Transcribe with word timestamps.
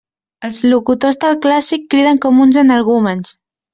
Els 0.47 0.61
locutors 0.69 1.19
del 1.25 1.37
clàssic 1.43 1.85
criden 1.93 2.23
com 2.25 2.41
uns 2.47 2.59
energúmens. 2.63 3.37